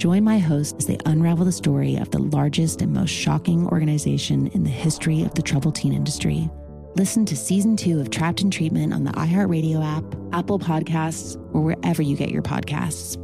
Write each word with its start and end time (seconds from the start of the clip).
Join 0.00 0.24
my 0.24 0.38
host 0.38 0.76
as 0.78 0.86
they 0.86 0.96
unravel 1.04 1.44
the 1.44 1.52
story 1.52 1.96
of 1.96 2.10
the 2.10 2.22
largest 2.22 2.80
and 2.80 2.90
most 2.90 3.10
shocking 3.10 3.66
organization 3.66 4.46
in 4.54 4.64
the 4.64 4.70
history 4.70 5.24
of 5.24 5.34
the 5.34 5.42
troubled 5.42 5.74
teen 5.74 5.92
industry. 5.92 6.48
Listen 6.94 7.26
to 7.26 7.36
season 7.36 7.76
two 7.76 8.00
of 8.00 8.08
Trapped 8.08 8.40
in 8.40 8.50
Treatment 8.50 8.94
on 8.94 9.04
the 9.04 9.10
iHeartRadio 9.10 9.84
app, 9.84 10.04
Apple 10.32 10.58
Podcasts, 10.58 11.36
or 11.52 11.60
wherever 11.60 12.00
you 12.00 12.16
get 12.16 12.30
your 12.30 12.40
podcasts. 12.40 13.18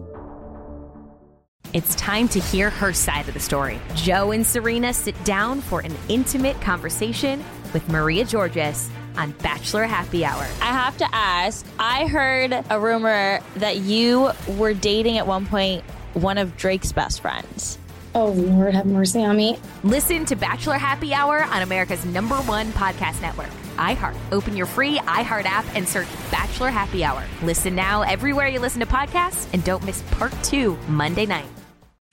It's 1.73 1.95
time 1.95 2.29
to 2.29 2.41
hear 2.41 2.69
her 2.69 2.93
side 2.93 3.27
of 3.27 3.33
the 3.33 3.41
story. 3.41 3.81
Joe 3.95 4.33
and 4.33 4.45
Serena 4.45 4.93
sit 4.93 5.25
down 5.25 5.63
for 5.63 5.81
an 5.81 5.97
intimate 6.11 6.61
conversation 6.61 7.43
with 7.73 7.89
Maria 7.89 8.27
Georgas 8.27 8.91
on 9.17 9.31
Bachelor 9.43 9.85
Happy 9.85 10.27
Hour. 10.27 10.47
I 10.61 10.73
have 10.73 10.99
to 10.99 11.09
ask 11.11 11.65
I 11.79 12.07
heard 12.07 12.53
a 12.69 12.79
rumor 12.79 13.41
that 13.57 13.79
you 13.79 14.31
were 14.59 14.75
dating 14.75 15.17
at 15.17 15.27
one 15.27 15.47
point 15.47 15.83
one 16.17 16.39
of 16.39 16.57
Drake's 16.57 16.93
best 16.93 17.21
friends. 17.21 17.79
Oh, 18.15 18.29
Lord, 18.29 18.75
have 18.75 18.87
mercy 18.87 19.23
on 19.23 19.37
me. 19.37 19.59
Listen 19.85 20.25
to 20.25 20.37
Bachelor 20.37 20.79
Happy 20.79 21.13
Hour 21.13 21.45
on 21.45 21.61
America's 21.61 22.05
number 22.07 22.37
one 22.37 22.69
podcast 22.69 23.21
network, 23.21 23.51
iHeart. 23.77 24.17
Open 24.33 24.57
your 24.57 24.65
free 24.65 24.99
iHeart 25.01 25.45
app 25.45 25.67
and 25.75 25.87
search 25.87 26.09
Bachelor 26.31 26.71
Happy 26.71 27.05
Hour. 27.05 27.23
Listen 27.43 27.75
now 27.75 28.01
everywhere 28.03 28.49
you 28.49 28.59
listen 28.59 28.81
to 28.81 28.87
podcasts 28.87 29.47
and 29.53 29.63
don't 29.65 29.85
miss 29.85 30.01
part 30.13 30.33
two 30.43 30.79
Monday 30.89 31.27
night. 31.27 31.45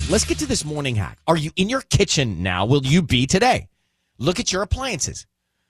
Let's 0.10 0.26
get 0.26 0.40
to 0.40 0.46
this 0.46 0.66
morning 0.66 0.96
hack. 0.96 1.20
Are 1.26 1.38
you 1.38 1.52
in 1.56 1.70
your 1.70 1.82
kitchen 1.82 2.44
now? 2.44 2.66
Will 2.66 2.86
you 2.86 3.02
be 3.02 3.26
today? 3.26 3.70
Look 4.18 4.42
at 4.42 4.52
your 4.52 4.62
appliances. 4.62 5.26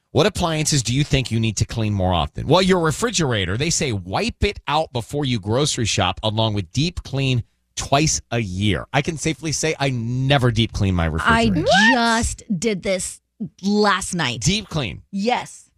What 0.10 0.26
appliances 0.26 0.82
do 0.82 0.96
you 0.96 1.04
think 1.04 1.30
you 1.30 1.40
need 1.40 1.58
to 1.58 1.66
clean 1.66 1.94
more 1.94 2.14
often? 2.14 2.48
Well, 2.48 2.62
your 2.64 2.80
refrigerator, 2.80 3.58
they 3.58 3.70
say 3.70 3.92
wipe 3.92 4.44
it 4.44 4.60
out 4.68 4.92
before 4.94 5.26
you 5.26 5.40
grocery 5.40 5.86
shop 5.86 6.20
along 6.24 6.56
with 6.56 6.72
deep 6.72 7.04
clean 7.04 7.44
twice 7.76 8.22
a 8.32 8.40
year. 8.40 8.86
I 8.94 9.02
can 9.02 9.18
safely 9.18 9.52
say 9.52 9.76
I 9.80 9.90
never 9.90 10.52
deep 10.52 10.74
clean 10.74 10.96
my 10.96 11.06
refrigerator. 11.06 11.34
I 11.34 11.44
refrigerator. 11.46 11.94
just 11.94 12.44
did 12.60 12.84
this 12.84 13.22
last 13.62 14.14
night. 14.14 14.42
deep 14.42 14.70
clean. 14.70 15.02
Yes. 15.12 15.70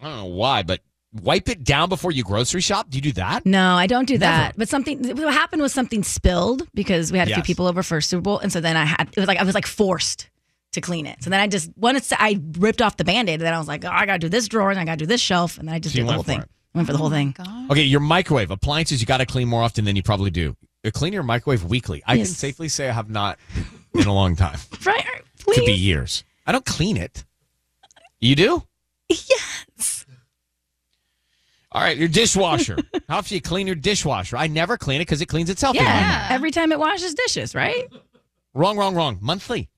I 0.00 0.04
don't 0.08 0.16
know 0.16 0.24
why, 0.26 0.62
but 0.62 0.80
wipe 1.22 1.48
it 1.48 1.64
down 1.64 1.88
before 1.88 2.12
you 2.12 2.22
grocery 2.22 2.60
shop. 2.60 2.90
Do 2.90 2.98
you 2.98 3.02
do 3.02 3.12
that? 3.12 3.46
No, 3.46 3.74
I 3.76 3.86
don't 3.86 4.04
do 4.06 4.18
Never. 4.18 4.24
that. 4.24 4.54
But 4.58 4.68
something 4.68 5.16
what 5.16 5.32
happened 5.32 5.62
was 5.62 5.72
something 5.72 6.02
spilled 6.04 6.68
because 6.74 7.10
we 7.10 7.18
had 7.18 7.28
a 7.28 7.30
few 7.30 7.38
Yes. 7.38 7.46
people 7.46 7.66
over 7.66 7.82
for 7.82 8.00
Super 8.02 8.20
Bowl, 8.20 8.38
and 8.38 8.52
so 8.52 8.60
then 8.60 8.76
I 8.76 8.84
had 8.84 9.08
it 9.10 9.16
was 9.18 9.26
like 9.26 9.38
I 9.38 9.42
was 9.44 9.54
like 9.54 9.66
forced 9.66 10.28
to 10.72 10.82
clean 10.82 11.06
it. 11.06 11.22
So 11.24 11.30
then 11.30 11.40
I 11.40 11.46
just 11.46 11.70
once 11.76 12.12
I 12.12 12.38
ripped 12.58 12.82
off 12.82 12.98
the 12.98 13.04
band-aid, 13.04 13.40
then 13.40 13.54
I 13.54 13.58
was 13.58 13.68
like, 13.68 13.86
oh, 13.86 13.90
I 13.90 14.04
gotta 14.04 14.18
do 14.18 14.28
this 14.28 14.46
drawer 14.48 14.70
and 14.70 14.78
I 14.78 14.84
gotta 14.84 14.98
do 14.98 15.06
this 15.06 15.22
shelf, 15.22 15.56
and 15.58 15.66
then 15.66 15.74
I 15.74 15.78
just 15.78 15.94
So 15.94 16.00
you 16.00 16.04
did 16.04 16.10
the 16.10 16.14
whole 16.14 16.22
for 16.22 16.28
thing. 16.32 16.40
it. 16.40 16.50
I 16.74 16.78
went 16.78 16.86
for 16.88 16.92
the 16.92 16.98
whole 16.98 17.08
thing. 17.08 17.34
Okay, 17.70 17.84
your 17.84 18.00
microwave 18.00 18.50
appliances 18.50 19.00
you 19.00 19.06
got 19.06 19.16
to 19.18 19.24
clean 19.24 19.48
more 19.48 19.62
often 19.62 19.86
than 19.86 19.96
you 19.96 20.02
probably 20.02 20.30
do. 20.30 20.54
You 20.86 20.92
clean 20.92 21.12
your 21.12 21.24
microwave 21.24 21.64
weekly. 21.64 22.00
I 22.06 22.14
Yes. 22.14 22.28
can 22.28 22.34
safely 22.36 22.68
say 22.68 22.88
I 22.88 22.92
have 22.92 23.10
not 23.10 23.38
in 23.92 24.06
a 24.06 24.14
long 24.14 24.36
time. 24.36 24.58
Right? 24.84 25.04
Could 25.44 25.64
be 25.66 25.72
years. 25.72 26.22
I 26.46 26.52
don't 26.52 26.64
clean 26.64 26.96
it. 26.96 27.24
You 28.20 28.36
do? 28.36 28.62
Yes. 29.08 30.06
All 31.72 31.82
right, 31.82 31.96
your 31.96 32.06
dishwasher. 32.08 32.76
How 33.08 33.18
often 33.18 33.28
do 33.30 33.34
you 33.34 33.40
clean 33.40 33.66
your 33.66 33.74
dishwasher? 33.76 34.36
I 34.36 34.46
never 34.46 34.76
clean 34.76 35.00
it 35.00 35.06
because 35.06 35.20
it 35.20 35.26
cleans 35.26 35.50
itself. 35.50 35.74
Yeah. 35.74 36.28
Every 36.30 36.50
time 36.52 36.70
it 36.70 36.78
washes 36.78 37.14
dishes, 37.14 37.54
right? 37.54 37.88
Wrong, 38.54 38.76
wrong, 38.76 38.94
wrong. 38.94 39.18
Monthly. 39.20 39.68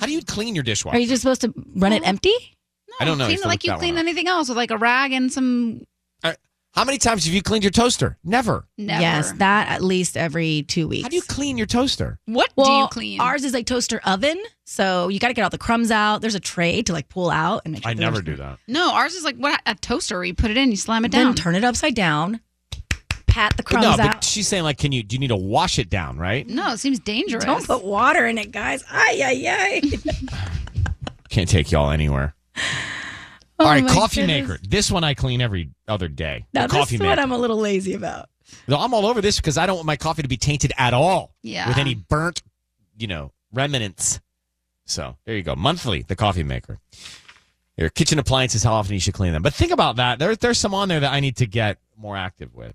How 0.00 0.06
do 0.06 0.12
you 0.12 0.22
clean 0.22 0.54
your 0.54 0.64
dishwasher? 0.64 0.96
Are 0.96 1.00
you 1.00 1.06
just 1.06 1.20
supposed 1.22 1.42
to 1.42 1.52
run 1.74 1.92
it 1.92 2.06
empty? 2.06 2.34
I 2.98 3.04
don't 3.04 3.18
know. 3.18 3.26
Clean 3.26 3.38
it 3.38 3.46
like 3.46 3.62
you 3.64 3.74
clean 3.76 3.98
anything 3.98 4.26
else 4.26 4.48
with 4.48 4.56
like 4.56 4.70
a 4.70 4.78
rag 4.78 5.12
and 5.12 5.30
some. 5.30 5.82
How 6.76 6.84
many 6.84 6.98
times 6.98 7.24
have 7.24 7.32
you 7.32 7.40
cleaned 7.40 7.64
your 7.64 7.70
toaster? 7.70 8.18
Never. 8.22 8.66
Never. 8.76 9.00
Yes, 9.00 9.32
that 9.38 9.68
at 9.68 9.82
least 9.82 10.14
every 10.14 10.62
two 10.68 10.86
weeks. 10.86 11.04
How 11.04 11.08
do 11.08 11.16
you 11.16 11.22
clean 11.22 11.56
your 11.56 11.66
toaster? 11.66 12.18
What 12.26 12.50
well, 12.54 12.66
do 12.66 12.72
you 12.72 12.88
clean? 12.88 13.20
Ours 13.20 13.44
is 13.44 13.54
like 13.54 13.64
toaster 13.64 13.98
oven, 14.04 14.42
so 14.66 15.08
you 15.08 15.18
got 15.18 15.28
to 15.28 15.34
get 15.34 15.42
all 15.42 15.48
the 15.48 15.56
crumbs 15.56 15.90
out. 15.90 16.20
There's 16.20 16.34
a 16.34 16.40
tray 16.40 16.82
to 16.82 16.92
like 16.92 17.08
pull 17.08 17.30
out, 17.30 17.62
and 17.64 17.72
make 17.72 17.82
sure 17.82 17.90
I 17.90 17.94
never 17.94 18.20
do 18.20 18.36
that. 18.36 18.58
no, 18.68 18.92
ours 18.92 19.14
is 19.14 19.24
like 19.24 19.36
what 19.36 19.58
a 19.64 19.74
toaster 19.74 20.16
where 20.16 20.24
you 20.24 20.34
put 20.34 20.50
it 20.50 20.58
in, 20.58 20.70
you 20.70 20.76
slam 20.76 21.06
it 21.06 21.12
down, 21.12 21.18
Then 21.20 21.26
down. 21.28 21.34
turn 21.36 21.54
it 21.54 21.64
upside 21.64 21.94
down, 21.94 22.40
pat 23.26 23.56
the 23.56 23.62
But 23.62 23.80
no, 23.80 23.96
but 23.96 24.00
out. 24.00 24.24
she's 24.24 24.46
saying 24.46 24.64
like, 24.64 24.76
can 24.76 24.92
you? 24.92 25.02
Do 25.02 25.14
you 25.16 25.20
need 25.20 25.28
to 25.28 25.36
wash 25.36 25.78
it 25.78 25.88
down? 25.88 26.18
Right? 26.18 26.46
no, 26.46 26.72
it 26.74 26.78
seems 26.78 26.98
dangerous. 26.98 27.42
Don't 27.46 27.66
put 27.66 27.84
water 27.84 28.26
in 28.26 28.36
it, 28.36 28.52
guys. 28.52 28.84
Ay 28.90 29.22
ay 29.24 29.80
ay. 29.82 30.42
Can't 31.30 31.48
take 31.48 31.72
y'all 31.72 31.90
anywhere. 31.90 32.34
Oh 33.58 33.64
All 33.64 33.70
right, 33.70 33.86
coffee 33.86 34.20
goodness. 34.20 34.48
maker. 34.48 34.60
This 34.68 34.90
one 34.90 35.02
I 35.04 35.14
clean 35.14 35.40
every 35.40 35.70
other 35.88 36.08
day. 36.08 36.44
Now 36.52 36.66
the 36.66 36.74
coffee 36.74 36.96
this 36.96 37.00
maker. 37.00 37.08
one 37.10 37.18
I'm 37.18 37.32
a 37.32 37.38
little 37.38 37.56
lazy 37.58 37.94
about. 37.94 38.28
No, 38.68 38.78
I'm 38.78 38.92
all 38.94 39.06
over 39.06 39.20
this 39.20 39.36
because 39.36 39.56
I 39.58 39.66
don't 39.66 39.76
want 39.76 39.86
my 39.86 39.96
coffee 39.96 40.22
to 40.22 40.28
be 40.28 40.36
tainted 40.36 40.72
at 40.76 40.92
all 40.94 41.34
Yeah. 41.42 41.66
with 41.68 41.78
any 41.78 41.94
burnt, 41.94 42.42
you 42.98 43.06
know, 43.06 43.32
remnants. 43.52 44.20
So 44.84 45.16
there 45.24 45.34
you 45.36 45.42
go. 45.42 45.56
Monthly, 45.56 46.02
the 46.02 46.14
coffee 46.16 46.42
maker. 46.44 46.78
Your 47.76 47.88
kitchen 47.90 48.18
appliances, 48.18 48.62
how 48.62 48.74
often 48.74 48.94
you 48.94 49.00
should 49.00 49.14
clean 49.14 49.32
them. 49.32 49.42
But 49.42 49.52
think 49.54 49.72
about 49.72 49.96
that. 49.96 50.18
There, 50.18 50.36
there's 50.36 50.58
some 50.58 50.74
on 50.74 50.88
there 50.88 51.00
that 51.00 51.12
I 51.12 51.20
need 51.20 51.36
to 51.38 51.46
get 51.46 51.78
more 51.96 52.16
active 52.16 52.54
with. 52.54 52.74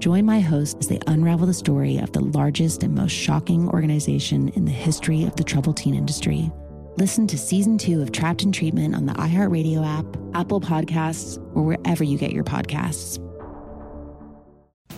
Join 0.00 0.24
my 0.24 0.40
host 0.40 0.78
as 0.80 0.88
they 0.88 0.98
unravel 1.06 1.46
the 1.46 1.52
story 1.52 1.98
of 1.98 2.10
the 2.12 2.22
largest 2.22 2.82
and 2.82 2.94
most 2.94 3.12
shocking 3.12 3.68
organization 3.68 4.48
in 4.56 4.64
the 4.64 4.70
history 4.72 5.24
of 5.24 5.36
the 5.36 5.44
troubled 5.44 5.76
teen 5.76 5.94
industry. 5.94 6.50
Listen 6.96 7.26
to 7.26 7.36
season 7.36 7.76
two 7.76 8.00
of 8.00 8.10
Trapped 8.10 8.42
in 8.42 8.50
Treatment 8.50 8.94
on 8.94 9.04
the 9.04 9.12
iHeartRadio 9.12 9.86
app, 9.86 10.06
Apple 10.34 10.58
Podcasts, 10.58 11.36
or 11.54 11.64
wherever 11.64 12.02
you 12.02 12.16
get 12.16 12.32
your 12.32 12.44
podcasts. 12.44 13.18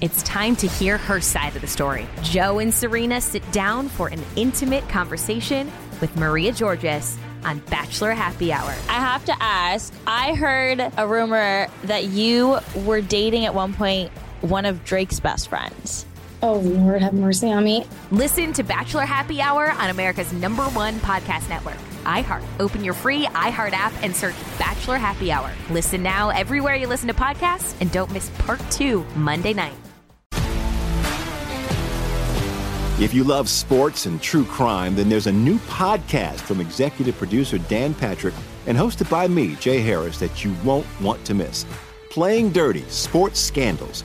It's 0.01 0.23
time 0.23 0.55
to 0.57 0.69
hear 0.69 0.99
her 0.99 1.21
side 1.21 1.57
of 1.57 1.63
the 1.63 1.69
story. 1.69 2.07
Joe 2.23 2.61
and 2.61 2.73
Serena 2.73 3.21
sit 3.21 3.51
down 3.51 3.89
for 3.89 4.07
an 4.07 4.23
intimate 4.37 4.89
conversation 4.89 5.73
with 6.01 6.17
Maria 6.17 6.53
Georgas 6.53 7.17
on 7.45 7.59
Bachelor 7.71 8.13
Happy 8.13 8.53
Hour. 8.53 8.71
I 8.89 9.01
have 9.01 9.25
to 9.25 9.35
ask 9.43 9.93
I 10.07 10.35
heard 10.35 10.93
a 10.97 11.09
rumor 11.09 11.67
that 11.85 12.05
you 12.05 12.61
were 12.85 13.01
dating 13.01 13.47
at 13.47 13.55
one 13.55 13.75
point 13.75 14.13
one 14.43 14.65
of 14.67 14.85
Drake's 14.85 15.21
best 15.21 15.49
friends. 15.49 16.07
Oh, 16.43 16.55
Lord, 16.55 17.03
have 17.03 17.15
mercy 17.15 17.53
on 17.53 17.63
me. 17.63 17.87
Listen 18.11 18.53
to 18.55 18.65
Bachelor 18.65 19.05
Happy 19.05 19.41
Hour 19.41 19.71
on 19.71 19.91
America's 19.91 20.33
number 20.33 20.65
one 20.65 20.95
podcast 20.97 21.49
network, 21.49 21.77
iHeart. 22.05 22.43
Open 22.59 22.83
your 22.83 22.95
free 22.95 23.27
iHeart 23.27 23.73
app 23.73 23.93
and 24.03 24.15
search 24.15 24.35
Bachelor 24.59 24.99
Happy 24.99 25.31
Hour. 25.31 25.53
Listen 25.71 26.03
now 26.03 26.31
everywhere 26.31 26.75
you 26.75 26.89
listen 26.89 27.07
to 27.09 27.15
podcasts 27.15 27.81
and 27.81 27.93
don't 27.93 28.11
miss 28.13 28.29
part 28.39 28.61
two 28.73 29.05
Monday 29.15 29.53
night. 29.53 29.75
If 33.01 33.15
you 33.15 33.25
love 33.25 33.49
sports 33.49 34.07
and 34.07 34.21
true 34.21 34.45
crime, 34.45 34.95
then 34.95 35.09
there's 35.09 35.27
a 35.27 35.33
new 35.33 35.59
podcast 35.61 36.41
from 36.41 36.61
executive 36.61 37.17
producer 37.17 37.59
Dan 37.59 37.95
Patrick 37.95 38.35
and 38.67 38.77
hosted 38.77 39.11
by 39.11 39.27
me, 39.27 39.57
Jay 39.57 39.81
Harris, 39.81 40.19
that 40.19 40.45
you 40.45 40.55
won't 40.65 40.87
want 41.01 41.25
to 41.25 41.35
miss. 41.35 41.67
Playing 42.11 42.51
Dirty 42.51 42.83
Sports 42.89 43.41
Scandals. 43.41 44.05